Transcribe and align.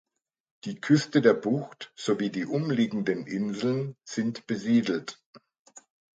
Die 0.63 0.81
Küste 0.81 1.21
der 1.21 1.35
Bucht 1.35 1.93
sowie 1.95 2.31
die 2.31 2.47
umliegenden 2.47 3.27
Inseln 3.27 3.95
sind 4.03 4.47
besiedelt. 4.47 5.21